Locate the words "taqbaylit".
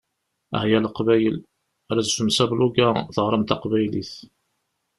3.43-4.13